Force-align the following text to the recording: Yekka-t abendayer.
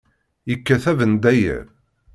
Yekka-t 0.49 0.85
abendayer. 0.91 1.65